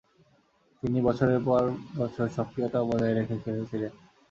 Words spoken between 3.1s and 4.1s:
রেখে খেলেছিলেন।